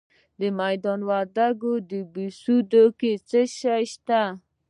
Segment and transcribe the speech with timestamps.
[0.39, 4.21] د میدان وردګو په بهسودو کې څه شی شته؟